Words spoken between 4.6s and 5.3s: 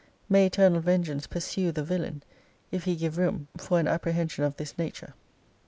nature!